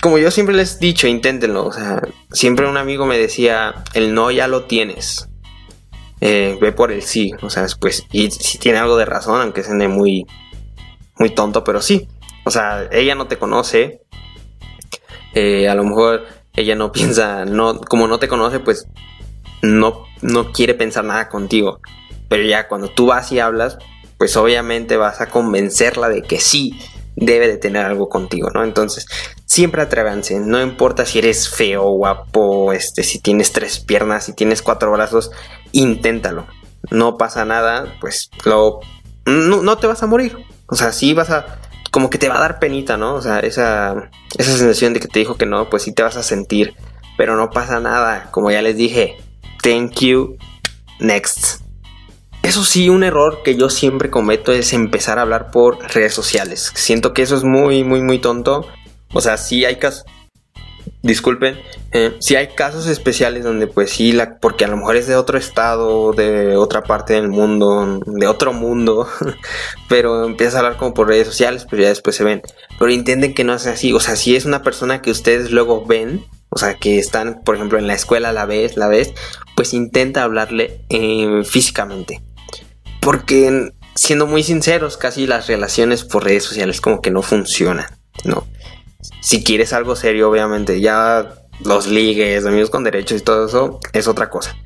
como 0.00 0.18
yo 0.18 0.30
siempre 0.30 0.54
les 0.54 0.76
he 0.76 0.78
dicho, 0.78 1.06
inténtenlo. 1.06 1.66
O 1.66 1.72
sea, 1.72 2.00
siempre 2.30 2.68
un 2.68 2.76
amigo 2.76 3.06
me 3.06 3.18
decía, 3.18 3.84
el 3.94 4.14
no 4.14 4.30
ya 4.30 4.48
lo 4.48 4.64
tienes. 4.64 5.28
Eh, 6.20 6.56
ve 6.60 6.72
por 6.72 6.92
el 6.92 7.02
sí. 7.02 7.32
O 7.42 7.50
sea, 7.50 7.66
pues, 7.80 8.06
y 8.12 8.30
si 8.30 8.58
tiene 8.58 8.78
algo 8.78 8.96
de 8.96 9.04
razón, 9.04 9.40
aunque 9.40 9.64
suene 9.64 9.88
muy, 9.88 10.26
muy 11.18 11.30
tonto, 11.30 11.64
pero 11.64 11.82
sí. 11.82 12.08
O 12.44 12.50
sea, 12.50 12.88
ella 12.90 13.14
no 13.14 13.26
te 13.26 13.38
conoce. 13.38 14.02
Eh, 15.34 15.68
a 15.68 15.74
lo 15.74 15.84
mejor 15.84 16.26
ella 16.54 16.74
no 16.74 16.92
piensa, 16.92 17.44
no, 17.44 17.80
como 17.80 18.06
no 18.06 18.18
te 18.18 18.28
conoce, 18.28 18.60
pues 18.60 18.88
no, 19.62 20.06
no 20.22 20.52
quiere 20.52 20.74
pensar 20.74 21.04
nada 21.04 21.28
contigo. 21.28 21.80
Pero 22.28 22.44
ya 22.44 22.66
cuando 22.66 22.88
tú 22.88 23.06
vas 23.06 23.30
y 23.30 23.40
hablas, 23.40 23.78
pues 24.22 24.36
obviamente 24.36 24.96
vas 24.96 25.20
a 25.20 25.26
convencerla 25.26 26.08
de 26.08 26.22
que 26.22 26.38
sí 26.38 26.78
debe 27.16 27.48
de 27.48 27.56
tener 27.56 27.84
algo 27.84 28.08
contigo, 28.08 28.50
¿no? 28.54 28.62
Entonces, 28.62 29.04
siempre 29.46 29.82
atrévanse, 29.82 30.38
no 30.38 30.62
importa 30.62 31.04
si 31.06 31.18
eres 31.18 31.48
feo, 31.48 31.90
guapo, 31.90 32.72
este, 32.72 33.02
si 33.02 33.18
tienes 33.18 33.50
tres 33.50 33.80
piernas, 33.80 34.26
si 34.26 34.32
tienes 34.32 34.62
cuatro 34.62 34.92
brazos, 34.92 35.32
inténtalo. 35.72 36.46
No 36.92 37.16
pasa 37.16 37.44
nada, 37.44 37.96
pues 38.00 38.30
lo, 38.44 38.78
no, 39.26 39.78
te 39.78 39.88
vas 39.88 40.04
a 40.04 40.06
morir. 40.06 40.36
O 40.68 40.76
sea, 40.76 40.92
sí 40.92 41.14
vas 41.14 41.30
a, 41.30 41.58
como 41.90 42.08
que 42.08 42.18
te 42.18 42.28
va 42.28 42.36
a 42.36 42.42
dar 42.42 42.60
penita, 42.60 42.96
¿no? 42.96 43.16
O 43.16 43.22
sea, 43.22 43.40
esa, 43.40 44.08
esa 44.38 44.56
sensación 44.56 44.92
de 44.92 45.00
que 45.00 45.08
te 45.08 45.18
dijo 45.18 45.34
que 45.34 45.46
no, 45.46 45.68
pues 45.68 45.82
sí 45.82 45.92
te 45.92 46.04
vas 46.04 46.16
a 46.16 46.22
sentir, 46.22 46.76
pero 47.16 47.34
no 47.34 47.50
pasa 47.50 47.80
nada. 47.80 48.28
Como 48.30 48.52
ya 48.52 48.62
les 48.62 48.76
dije, 48.76 49.16
thank 49.64 49.98
you, 49.98 50.36
next. 51.00 51.61
Eso 52.42 52.64
sí, 52.64 52.88
un 52.88 53.04
error 53.04 53.42
que 53.44 53.56
yo 53.56 53.70
siempre 53.70 54.10
cometo 54.10 54.52
es 54.52 54.72
empezar 54.72 55.18
a 55.18 55.22
hablar 55.22 55.50
por 55.52 55.78
redes 55.94 56.12
sociales. 56.12 56.72
Siento 56.74 57.14
que 57.14 57.22
eso 57.22 57.36
es 57.36 57.44
muy, 57.44 57.84
muy, 57.84 58.02
muy 58.02 58.18
tonto. 58.18 58.66
O 59.12 59.20
sea, 59.20 59.36
sí 59.36 59.64
hay 59.64 59.76
casos. 59.76 60.04
Disculpen, 61.02 61.58
eh, 61.92 62.16
sí 62.20 62.36
hay 62.36 62.48
casos 62.48 62.86
especiales 62.86 63.42
donde 63.42 63.66
pues 63.66 63.90
sí, 63.90 64.12
la, 64.12 64.38
porque 64.38 64.64
a 64.64 64.68
lo 64.68 64.76
mejor 64.76 64.96
es 64.96 65.08
de 65.08 65.16
otro 65.16 65.36
estado, 65.36 66.12
de 66.12 66.56
otra 66.56 66.82
parte 66.82 67.14
del 67.14 67.28
mundo, 67.28 68.00
de 68.06 68.26
otro 68.28 68.52
mundo, 68.52 69.08
pero 69.88 70.24
empieza 70.24 70.56
a 70.56 70.60
hablar 70.60 70.76
como 70.76 70.94
por 70.94 71.08
redes 71.08 71.26
sociales, 71.26 71.66
pero 71.68 71.82
ya 71.82 71.88
después 71.88 72.14
se 72.14 72.24
ven. 72.24 72.42
Pero 72.78 72.90
intenten 72.90 73.34
que 73.34 73.44
no 73.44 73.58
sea 73.58 73.72
así, 73.72 73.92
o 73.92 74.00
sea, 74.00 74.14
si 74.14 74.36
es 74.36 74.44
una 74.44 74.62
persona 74.62 75.02
que 75.02 75.10
ustedes 75.10 75.50
luego 75.50 75.84
ven, 75.84 76.24
o 76.50 76.58
sea, 76.58 76.74
que 76.74 76.98
están, 76.98 77.42
por 77.44 77.56
ejemplo, 77.56 77.78
en 77.78 77.88
la 77.88 77.94
escuela 77.94 78.32
la 78.32 78.46
vez, 78.46 78.76
la 78.76 78.88
vez, 78.88 79.12
pues 79.56 79.74
intenta 79.74 80.22
hablarle 80.22 80.84
eh, 80.88 81.42
físicamente. 81.44 82.22
Porque, 83.02 83.72
siendo 83.96 84.28
muy 84.28 84.44
sinceros, 84.44 84.96
casi 84.96 85.26
las 85.26 85.48
relaciones 85.48 86.04
por 86.04 86.22
redes 86.22 86.44
sociales 86.44 86.80
como 86.80 87.02
que 87.02 87.10
no 87.10 87.20
funcionan, 87.20 87.86
¿no? 88.24 88.46
Si 89.20 89.42
quieres 89.42 89.72
algo 89.72 89.96
serio, 89.96 90.30
obviamente, 90.30 90.80
ya 90.80 91.34
los 91.64 91.88
ligues, 91.88 92.46
amigos 92.46 92.70
con 92.70 92.84
derechos 92.84 93.20
y 93.20 93.24
todo 93.24 93.46
eso, 93.46 93.80
es 93.92 94.06
otra 94.06 94.30
cosa. 94.30 94.56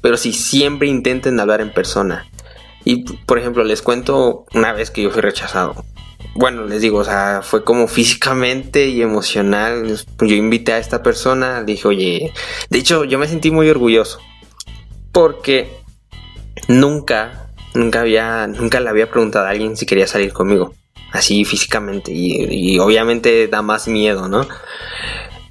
Pero 0.00 0.16
si 0.16 0.32
siempre 0.32 0.88
intenten 0.88 1.38
hablar 1.38 1.60
en 1.60 1.70
persona. 1.70 2.26
Y, 2.82 3.02
por 3.24 3.38
ejemplo, 3.38 3.62
les 3.62 3.82
cuento 3.82 4.46
una 4.54 4.72
vez 4.72 4.90
que 4.90 5.02
yo 5.02 5.10
fui 5.10 5.20
rechazado. 5.20 5.84
Bueno, 6.34 6.64
les 6.64 6.80
digo, 6.80 7.00
o 7.00 7.04
sea, 7.04 7.40
fue 7.42 7.62
como 7.62 7.88
físicamente 7.88 8.88
y 8.88 9.02
emocional. 9.02 9.98
Yo 10.20 10.34
invité 10.34 10.72
a 10.72 10.78
esta 10.78 11.02
persona, 11.02 11.62
dije, 11.62 11.88
oye, 11.88 12.32
de 12.70 12.78
hecho, 12.78 13.04
yo 13.04 13.18
me 13.18 13.28
sentí 13.28 13.50
muy 13.50 13.68
orgulloso. 13.68 14.18
Porque 15.12 15.76
nunca, 16.68 17.45
nunca 17.76 18.00
había, 18.00 18.46
nunca 18.46 18.80
le 18.80 18.88
había 18.88 19.10
preguntado 19.10 19.46
a 19.46 19.50
alguien 19.50 19.76
si 19.76 19.86
quería 19.86 20.06
salir 20.06 20.32
conmigo 20.32 20.74
así 21.12 21.44
físicamente 21.44 22.12
y, 22.12 22.78
obviamente 22.78 23.48
da 23.48 23.62
más 23.62 23.88
miedo, 23.88 24.28
¿no? 24.28 24.46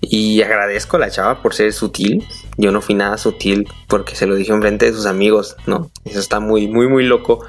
Y 0.02 0.42
agradezco 0.42 0.98
a 0.98 1.00
la 1.00 1.10
chava 1.10 1.42
por 1.42 1.54
ser 1.56 1.74
sutil. 1.74 2.28
Yo 2.58 2.72
no 2.72 2.82
fui 2.82 2.94
nada 2.94 3.18
sutil 3.18 3.68
porque 3.88 4.16
se 4.16 4.28
lo 4.28 4.36
dije 4.36 4.52
enfrente 4.52 4.86
de 4.86 4.94
sus 4.94 5.08
amigos, 5.08 5.56
¿no? 5.66 5.90
Eso 6.04 6.20
está 6.20 6.40
muy, 6.40 6.68
muy, 6.68 6.88
muy 6.88 7.04
loco. 7.04 7.44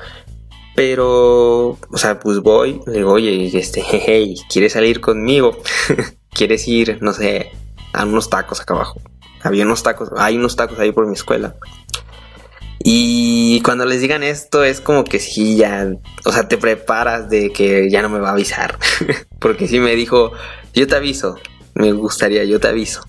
Pero, 0.75 1.71
o 1.71 1.97
sea, 1.97 2.19
pues 2.19 2.41
voy, 2.41 2.81
le 2.87 2.99
digo, 2.99 3.13
oye, 3.13 3.51
este, 3.59 3.83
hey, 3.83 4.37
¿quieres 4.49 4.75
salir 4.75 5.01
conmigo? 5.01 5.59
¿Quieres 6.31 6.67
ir, 6.69 6.99
no 7.01 7.13
sé, 7.13 7.51
a 7.93 8.05
unos 8.05 8.29
tacos 8.29 8.61
acá 8.61 8.75
abajo? 8.75 9.01
Había 9.43 9.65
unos 9.65 9.83
tacos, 9.83 10.11
hay 10.17 10.37
unos 10.37 10.57
tacos 10.57 10.79
ahí 10.79 10.93
por 10.93 11.07
mi 11.07 11.15
escuela. 11.15 11.57
Y 12.89 13.61
cuando 13.63 13.85
les 13.85 14.01
digan 14.01 14.23
esto 14.23 14.63
es 14.63 14.81
como 14.81 15.03
que 15.03 15.19
sí, 15.19 15.57
ya, 15.57 15.93
o 16.25 16.31
sea, 16.31 16.47
te 16.47 16.57
preparas 16.57 17.29
de 17.29 17.51
que 17.51 17.91
ya 17.91 18.01
no 18.01 18.09
me 18.09 18.21
va 18.21 18.29
a 18.29 18.33
avisar. 18.33 18.79
Porque 19.41 19.67
sí 19.67 19.81
me 19.81 19.97
dijo, 19.97 20.31
yo 20.73 20.87
te 20.87 20.95
aviso, 20.95 21.37
me 21.75 21.91
gustaría, 21.91 22.45
yo 22.45 22.61
te 22.61 22.69
aviso. 22.69 23.03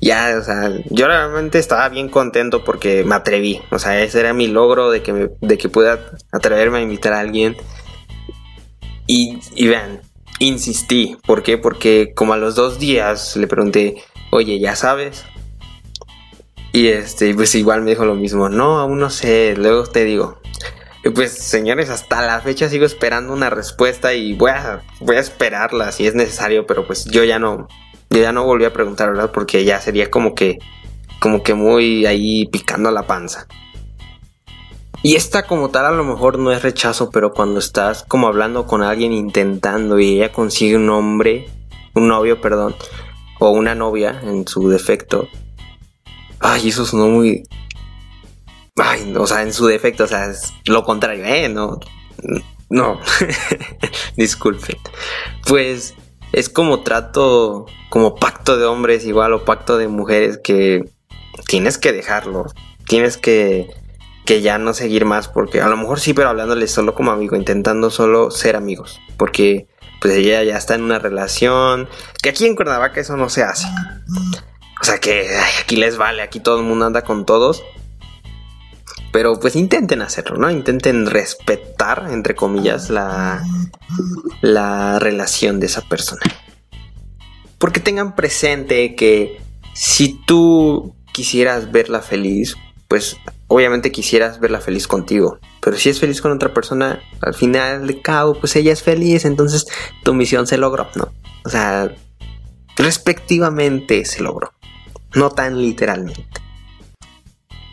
Ya, 0.00 0.34
o 0.40 0.42
sea, 0.42 0.72
yo 0.90 1.06
realmente 1.06 1.60
estaba 1.60 1.88
bien 1.88 2.08
contento 2.08 2.64
porque 2.64 3.04
me 3.04 3.14
atreví. 3.14 3.60
O 3.70 3.78
sea, 3.78 4.02
ese 4.02 4.18
era 4.18 4.32
mi 4.32 4.48
logro 4.48 4.90
de 4.90 5.00
que, 5.00 5.12
me, 5.12 5.28
de 5.40 5.56
que 5.56 5.68
pueda 5.68 6.00
atreverme 6.32 6.78
a 6.78 6.82
invitar 6.82 7.12
a 7.12 7.20
alguien. 7.20 7.56
Y, 9.06 9.38
y 9.54 9.68
vean, 9.68 10.00
insistí. 10.40 11.16
¿Por 11.24 11.44
qué? 11.44 11.56
Porque 11.56 12.12
como 12.16 12.32
a 12.32 12.36
los 12.36 12.56
dos 12.56 12.80
días 12.80 13.36
le 13.36 13.46
pregunté, 13.46 14.02
oye, 14.32 14.58
¿ya 14.58 14.74
sabes? 14.74 15.24
Y 16.72 16.88
este, 16.88 17.34
pues 17.34 17.54
igual 17.54 17.82
me 17.82 17.90
dijo 17.90 18.06
lo 18.06 18.14
mismo, 18.14 18.48
no, 18.48 18.78
aún 18.78 18.98
no 18.98 19.10
sé, 19.10 19.54
luego 19.56 19.84
te 19.84 20.04
digo. 20.04 20.38
Pues 21.14 21.32
señores, 21.32 21.90
hasta 21.90 22.22
la 22.22 22.40
fecha 22.40 22.68
sigo 22.68 22.86
esperando 22.86 23.32
una 23.32 23.50
respuesta 23.50 24.14
y 24.14 24.34
voy 24.34 24.52
a, 24.52 24.82
voy 25.00 25.16
a 25.16 25.20
esperarla 25.20 25.92
si 25.92 26.06
es 26.06 26.14
necesario, 26.14 26.66
pero 26.66 26.86
pues 26.86 27.04
yo 27.06 27.24
ya 27.24 27.38
no, 27.38 27.68
yo 28.08 28.22
ya 28.22 28.32
no 28.32 28.44
volví 28.44 28.64
a 28.64 28.72
preguntar, 28.72 29.10
¿verdad? 29.10 29.32
Porque 29.32 29.64
ya 29.64 29.80
sería 29.80 30.10
como 30.10 30.34
que, 30.34 30.58
como 31.20 31.42
que 31.42 31.54
muy 31.54 32.06
ahí 32.06 32.46
picando 32.46 32.90
la 32.90 33.02
panza. 33.02 33.46
Y 35.02 35.16
esta 35.16 35.42
como 35.42 35.70
tal 35.70 35.86
a 35.86 35.90
lo 35.90 36.04
mejor 36.04 36.38
no 36.38 36.52
es 36.52 36.62
rechazo, 36.62 37.10
pero 37.10 37.32
cuando 37.32 37.58
estás 37.58 38.04
como 38.04 38.28
hablando 38.28 38.66
con 38.66 38.82
alguien 38.82 39.12
intentando 39.12 39.98
y 39.98 40.16
ella 40.16 40.30
consigue 40.30 40.76
un 40.76 40.88
hombre, 40.88 41.48
un 41.94 42.06
novio, 42.06 42.40
perdón, 42.40 42.76
o 43.40 43.50
una 43.50 43.74
novia 43.74 44.20
en 44.22 44.46
su 44.46 44.68
defecto, 44.68 45.28
Ay, 46.42 46.68
eso 46.68 46.84
sonó 46.84 47.06
muy. 47.06 47.44
Ay, 48.76 49.14
o 49.16 49.26
sea, 49.26 49.42
en 49.42 49.52
su 49.52 49.66
defecto, 49.66 50.04
o 50.04 50.08
sea, 50.08 50.26
es 50.26 50.52
lo 50.66 50.82
contrario, 50.82 51.24
¿eh? 51.24 51.48
No. 51.48 51.78
No. 52.68 53.00
Disculpen. 54.16 54.76
Pues 55.46 55.94
es 56.32 56.48
como 56.48 56.82
trato, 56.82 57.66
como 57.90 58.16
pacto 58.16 58.56
de 58.56 58.64
hombres 58.64 59.04
igual 59.04 59.34
o 59.34 59.44
pacto 59.44 59.78
de 59.78 59.88
mujeres 59.88 60.38
que 60.42 60.90
tienes 61.46 61.78
que 61.78 61.92
dejarlo. 61.92 62.46
Tienes 62.88 63.16
que, 63.16 63.70
que 64.24 64.40
ya 64.40 64.58
no 64.58 64.74
seguir 64.74 65.04
más 65.04 65.28
porque 65.28 65.60
a 65.60 65.68
lo 65.68 65.76
mejor 65.76 66.00
sí, 66.00 66.12
pero 66.12 66.30
hablándole 66.30 66.66
solo 66.66 66.94
como 66.94 67.12
amigo, 67.12 67.36
intentando 67.36 67.90
solo 67.90 68.30
ser 68.32 68.56
amigos. 68.56 69.00
Porque 69.16 69.68
pues 70.00 70.14
ella 70.14 70.42
ya 70.42 70.56
está 70.56 70.74
en 70.74 70.82
una 70.82 70.98
relación. 70.98 71.88
Que 72.20 72.30
aquí 72.30 72.46
en 72.46 72.56
Cuernavaca 72.56 73.00
eso 73.00 73.16
no 73.16 73.28
se 73.28 73.44
hace. 73.44 73.68
O 74.82 74.84
sea 74.84 74.98
que 74.98 75.28
aquí 75.60 75.76
les 75.76 75.96
vale, 75.96 76.22
aquí 76.22 76.40
todo 76.40 76.58
el 76.58 76.64
mundo 76.64 76.86
anda 76.86 77.02
con 77.02 77.24
todos. 77.24 77.62
Pero 79.12 79.38
pues 79.38 79.54
intenten 79.54 80.02
hacerlo, 80.02 80.38
¿no? 80.38 80.50
Intenten 80.50 81.06
respetar, 81.06 82.08
entre 82.10 82.34
comillas, 82.34 82.90
la, 82.90 83.44
la 84.40 84.98
relación 84.98 85.60
de 85.60 85.66
esa 85.66 85.82
persona. 85.82 86.22
Porque 87.58 87.78
tengan 87.78 88.16
presente 88.16 88.96
que 88.96 89.40
si 89.72 90.20
tú 90.26 90.96
quisieras 91.12 91.70
verla 91.70 92.00
feliz, 92.00 92.56
pues 92.88 93.18
obviamente 93.46 93.92
quisieras 93.92 94.40
verla 94.40 94.60
feliz 94.60 94.88
contigo. 94.88 95.38
Pero 95.60 95.76
si 95.76 95.90
es 95.90 96.00
feliz 96.00 96.20
con 96.20 96.32
otra 96.32 96.52
persona, 96.52 97.00
al 97.20 97.34
final 97.34 97.86
de 97.86 98.02
cabo, 98.02 98.34
pues 98.34 98.56
ella 98.56 98.72
es 98.72 98.82
feliz, 98.82 99.26
entonces 99.26 99.64
tu 100.02 100.12
misión 100.12 100.48
se 100.48 100.58
logró, 100.58 100.88
¿no? 100.96 101.12
O 101.44 101.48
sea, 101.50 101.94
respectivamente 102.76 104.04
se 104.06 104.22
logró 104.22 104.52
no 105.14 105.30
tan 105.30 105.60
literalmente. 105.60 106.42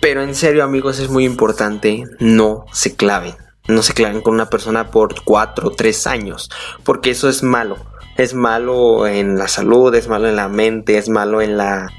Pero 0.01 0.23
en 0.23 0.33
serio 0.33 0.63
amigos 0.63 0.99
es 0.99 1.09
muy 1.09 1.25
importante, 1.25 2.03
no 2.19 2.65
se 2.71 2.95
claven. 2.95 3.35
No 3.67 3.83
se 3.83 3.93
claven 3.93 4.21
con 4.21 4.33
una 4.33 4.49
persona 4.49 4.89
por 4.89 5.23
4 5.23 5.67
o 5.67 5.71
3 5.71 6.07
años, 6.07 6.49
porque 6.83 7.11
eso 7.11 7.29
es 7.29 7.43
malo. 7.43 7.77
Es 8.17 8.33
malo 8.33 9.07
en 9.07 9.37
la 9.37 9.47
salud, 9.47 9.93
es 9.93 10.07
malo 10.07 10.27
en 10.27 10.35
la 10.35 10.49
mente, 10.49 10.97
es 10.97 11.09
malo 11.09 11.41
en 11.41 11.57
la 11.57 11.89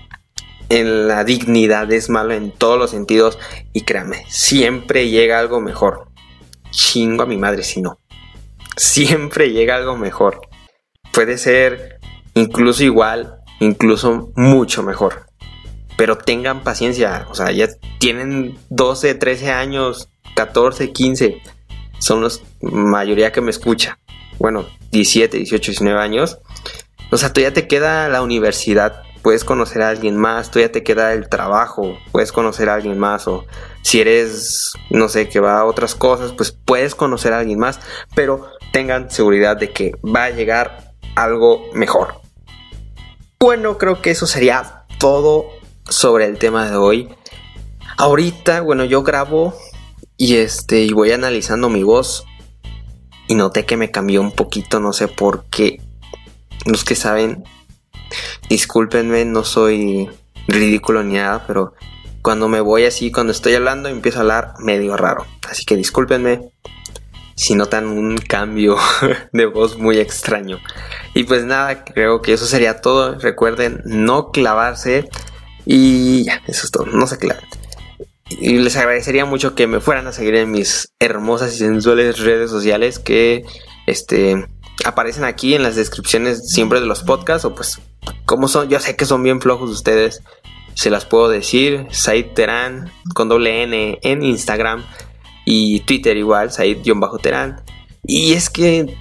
en 0.68 1.08
la 1.08 1.24
dignidad, 1.24 1.90
es 1.92 2.10
malo 2.10 2.32
en 2.32 2.52
todos 2.52 2.78
los 2.78 2.90
sentidos 2.90 3.38
y 3.72 3.82
créame, 3.82 4.24
siempre 4.28 5.10
llega 5.10 5.38
algo 5.38 5.60
mejor. 5.60 6.08
Chingo 6.70 7.24
a 7.24 7.26
mi 7.26 7.36
madre 7.36 7.64
si 7.64 7.82
no. 7.82 7.98
Siempre 8.76 9.50
llega 9.50 9.76
algo 9.76 9.96
mejor. 9.96 10.40
Puede 11.12 11.38
ser 11.38 11.98
incluso 12.34 12.84
igual, 12.84 13.40
incluso 13.58 14.32
mucho 14.36 14.84
mejor 14.84 15.29
pero 16.00 16.16
tengan 16.16 16.64
paciencia, 16.64 17.26
o 17.28 17.34
sea, 17.34 17.50
ya 17.50 17.68
tienen 17.98 18.58
12, 18.70 19.16
13 19.16 19.50
años, 19.50 20.08
14, 20.34 20.92
15, 20.92 21.42
son 21.98 22.22
los 22.22 22.42
mayoría 22.62 23.32
que 23.32 23.42
me 23.42 23.50
escucha. 23.50 23.98
Bueno, 24.38 24.64
17, 24.92 25.36
18, 25.36 25.72
19 25.72 26.00
años. 26.00 26.38
O 27.10 27.18
sea, 27.18 27.34
todavía 27.34 27.52
te 27.52 27.68
queda 27.68 28.08
la 28.08 28.22
universidad, 28.22 29.02
puedes 29.20 29.44
conocer 29.44 29.82
a 29.82 29.90
alguien 29.90 30.16
más, 30.16 30.50
todavía 30.50 30.72
te 30.72 30.82
queda 30.82 31.12
el 31.12 31.28
trabajo, 31.28 31.98
puedes 32.12 32.32
conocer 32.32 32.70
a 32.70 32.76
alguien 32.76 32.98
más 32.98 33.28
o 33.28 33.44
si 33.82 34.00
eres, 34.00 34.72
no 34.88 35.06
sé, 35.10 35.28
que 35.28 35.38
va 35.38 35.58
a 35.58 35.66
otras 35.66 35.94
cosas, 35.94 36.32
pues 36.32 36.50
puedes 36.50 36.94
conocer 36.94 37.34
a 37.34 37.40
alguien 37.40 37.58
más, 37.58 37.78
pero 38.14 38.50
tengan 38.72 39.10
seguridad 39.10 39.58
de 39.58 39.70
que 39.70 39.92
va 40.02 40.24
a 40.24 40.30
llegar 40.30 40.94
algo 41.14 41.60
mejor. 41.74 42.22
Bueno, 43.38 43.76
creo 43.76 44.00
que 44.00 44.12
eso 44.12 44.26
sería 44.26 44.86
todo 44.98 45.59
sobre 45.88 46.26
el 46.26 46.38
tema 46.38 46.68
de 46.70 46.76
hoy. 46.76 47.08
Ahorita, 47.96 48.60
bueno, 48.60 48.84
yo 48.84 49.02
grabo 49.02 49.54
y 50.16 50.36
este 50.36 50.82
y 50.82 50.92
voy 50.92 51.12
analizando 51.12 51.68
mi 51.68 51.82
voz 51.82 52.24
y 53.28 53.34
noté 53.34 53.66
que 53.66 53.76
me 53.76 53.90
cambió 53.90 54.20
un 54.20 54.32
poquito, 54.32 54.80
no 54.80 54.92
sé 54.92 55.08
por 55.08 55.44
qué. 55.46 55.80
Los 56.66 56.84
que 56.84 56.94
saben, 56.94 57.44
Discúlpenme, 58.48 59.24
no 59.24 59.44
soy 59.44 60.10
ridículo 60.48 61.02
ni 61.02 61.14
nada, 61.14 61.44
pero 61.46 61.74
cuando 62.22 62.48
me 62.48 62.60
voy 62.60 62.84
así, 62.84 63.12
cuando 63.12 63.32
estoy 63.32 63.54
hablando, 63.54 63.88
empiezo 63.88 64.18
a 64.18 64.22
hablar 64.22 64.54
medio 64.58 64.96
raro. 64.96 65.26
Así 65.48 65.64
que 65.64 65.76
discúlpenme 65.76 66.50
si 67.36 67.54
notan 67.54 67.86
un 67.86 68.18
cambio 68.18 68.76
de 69.32 69.46
voz 69.46 69.78
muy 69.78 69.98
extraño. 69.98 70.58
Y 71.14 71.24
pues 71.24 71.44
nada, 71.44 71.84
creo 71.84 72.22
que 72.22 72.32
eso 72.32 72.46
sería 72.46 72.80
todo. 72.80 73.18
Recuerden 73.18 73.82
no 73.84 74.30
clavarse. 74.30 75.08
Y 75.66 76.24
ya, 76.24 76.42
eso 76.46 76.64
es 76.64 76.70
todo. 76.70 76.86
No 76.86 77.06
se 77.06 77.18
claven. 77.18 77.44
Y 78.28 78.58
les 78.58 78.76
agradecería 78.76 79.24
mucho 79.24 79.54
que 79.54 79.66
me 79.66 79.80
fueran 79.80 80.06
a 80.06 80.12
seguir 80.12 80.36
en 80.36 80.50
mis 80.50 80.92
hermosas 81.00 81.54
y 81.54 81.58
sensuales 81.58 82.20
redes 82.20 82.50
sociales 82.50 82.98
que 82.98 83.44
este 83.86 84.46
aparecen 84.84 85.24
aquí 85.24 85.54
en 85.54 85.62
las 85.62 85.76
descripciones 85.76 86.48
siempre 86.50 86.80
de 86.80 86.86
los 86.86 87.02
podcasts 87.02 87.44
o 87.44 87.54
pues 87.54 87.80
como 88.24 88.48
son, 88.48 88.68
yo 88.68 88.78
sé 88.80 88.96
que 88.96 89.04
son 89.04 89.22
bien 89.22 89.40
flojos 89.40 89.68
ustedes, 89.68 90.22
se 90.74 90.88
las 90.90 91.04
puedo 91.04 91.28
decir, 91.28 91.86
Said 91.90 92.32
Terán 92.34 92.90
con 93.14 93.28
doble 93.28 93.64
N 93.64 93.98
en 94.00 94.22
Instagram 94.22 94.84
y 95.44 95.80
Twitter 95.80 96.16
igual, 96.16 96.52
Said-Terán. 96.52 97.62
Y 98.04 98.32
es 98.32 98.50
que 98.50 98.96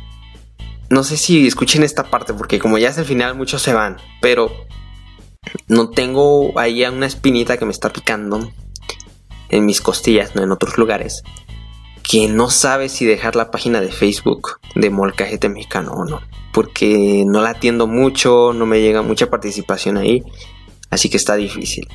no 0.89 1.03
sé 1.03 1.17
si 1.17 1.47
escuchen 1.47 1.83
esta 1.83 2.03
parte 2.03 2.33
porque 2.33 2.59
como 2.59 2.77
ya 2.77 2.89
es 2.89 2.97
el 2.97 3.05
final 3.05 3.35
muchos 3.35 3.61
se 3.61 3.73
van, 3.73 3.97
pero 4.21 4.51
no 5.67 5.89
tengo 5.89 6.57
ahí 6.59 6.83
una 6.85 7.05
espinita 7.05 7.57
que 7.57 7.65
me 7.65 7.71
está 7.71 7.91
picando 7.91 8.51
en 9.49 9.65
mis 9.65 9.81
costillas, 9.81 10.35
no 10.35 10.43
en 10.43 10.51
otros 10.51 10.77
lugares, 10.77 11.23
que 12.03 12.27
no 12.27 12.49
sabe 12.49 12.89
si 12.89 13.05
dejar 13.05 13.35
la 13.35 13.51
página 13.51 13.81
de 13.81 13.91
Facebook 13.91 14.59
de 14.75 14.89
Molcajete 14.89 15.49
Mexicano 15.49 15.91
o 15.93 16.05
no, 16.05 16.21
porque 16.53 17.23
no 17.25 17.41
la 17.41 17.51
atiendo 17.51 17.87
mucho, 17.87 18.53
no 18.53 18.65
me 18.65 18.81
llega 18.81 19.01
mucha 19.01 19.29
participación 19.29 19.97
ahí, 19.97 20.23
así 20.89 21.09
que 21.09 21.17
está 21.17 21.35
difícil. 21.35 21.87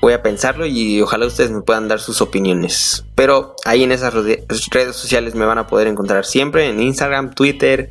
Voy 0.00 0.14
a 0.14 0.22
pensarlo 0.22 0.64
y 0.66 1.02
ojalá 1.02 1.26
ustedes 1.26 1.50
me 1.50 1.60
puedan 1.60 1.86
dar 1.86 2.00
sus 2.00 2.22
opiniones. 2.22 3.04
Pero 3.14 3.54
ahí 3.66 3.82
en 3.82 3.92
esas 3.92 4.14
redes 4.14 4.96
sociales 4.96 5.34
me 5.34 5.44
van 5.44 5.58
a 5.58 5.66
poder 5.66 5.88
encontrar 5.88 6.24
siempre 6.24 6.70
en 6.70 6.80
Instagram, 6.80 7.34
Twitter 7.34 7.90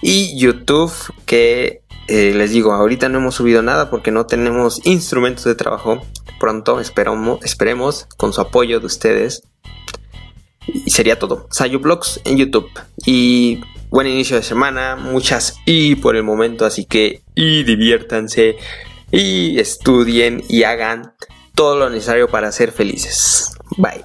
y 0.00 0.38
YouTube. 0.38 0.92
Que 1.26 1.82
eh, 2.10 2.34
les 2.34 2.50
digo, 2.50 2.72
ahorita 2.72 3.08
no 3.08 3.18
hemos 3.18 3.36
subido 3.36 3.62
nada 3.62 3.88
porque 3.88 4.10
no 4.10 4.26
tenemos 4.26 4.84
instrumentos 4.84 5.44
de 5.44 5.54
trabajo. 5.54 6.02
Pronto 6.40 6.80
esperamos, 6.80 7.38
esperemos 7.44 8.08
con 8.16 8.32
su 8.32 8.40
apoyo 8.40 8.80
de 8.80 8.86
ustedes. 8.86 9.44
Y 10.66 10.90
sería 10.90 11.20
todo. 11.20 11.46
Sayo 11.52 11.78
Blogs 11.78 12.20
en 12.24 12.36
YouTube. 12.36 12.68
Y 13.06 13.60
buen 13.90 14.08
inicio 14.08 14.34
de 14.34 14.42
semana. 14.42 14.96
Muchas 14.96 15.56
y 15.66 15.94
por 15.94 16.16
el 16.16 16.24
momento. 16.24 16.66
Así 16.66 16.84
que 16.84 17.22
y 17.36 17.62
diviértanse. 17.62 18.56
Y 19.12 19.60
estudien 19.60 20.42
y 20.48 20.64
hagan 20.64 21.14
todo 21.54 21.78
lo 21.78 21.90
necesario 21.90 22.28
para 22.28 22.50
ser 22.50 22.72
felices. 22.72 23.52
Bye. 23.76 24.04